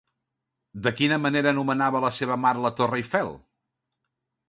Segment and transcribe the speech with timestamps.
[0.87, 3.35] De quina manera anomenava la seva mare la Torre Eiffel?